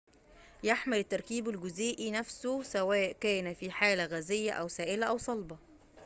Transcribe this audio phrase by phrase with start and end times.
[0.63, 5.57] يحمل التركيب الجزيئي نفسه سواء كان في حالة غازية أو سائلة أو صلبة